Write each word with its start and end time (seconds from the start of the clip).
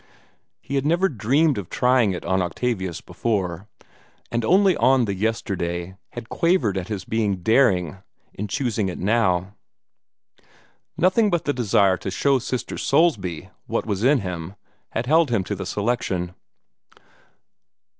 He 0.61 0.73
had 0.73 0.83
never 0.83 1.07
dreamed 1.07 1.59
of 1.59 1.69
trying 1.69 2.11
it 2.11 2.25
on 2.25 2.41
Octavius 2.41 3.01
before, 3.01 3.67
and 4.31 4.43
only 4.43 4.75
on 4.77 5.05
the 5.05 5.13
yesterday 5.13 5.95
had 6.13 6.27
quavered 6.27 6.75
at 6.75 6.87
his 6.87 7.05
own 7.13 7.43
daring 7.43 7.97
in 8.33 8.47
choosing 8.47 8.89
it 8.89 8.97
now. 8.97 9.53
Nothing 10.97 11.29
but 11.29 11.45
the 11.45 11.53
desire 11.53 11.97
to 11.97 12.09
show 12.09 12.39
Sister 12.39 12.79
Soulsby 12.79 13.49
what 13.67 13.85
was 13.85 14.03
in 14.03 14.21
him 14.21 14.55
had 14.89 15.05
held 15.05 15.29
him 15.29 15.43
to 15.43 15.53
the 15.53 15.67
selection. 15.67 16.33